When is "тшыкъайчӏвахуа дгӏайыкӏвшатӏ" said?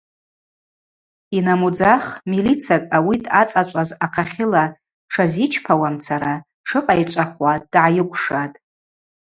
6.63-8.57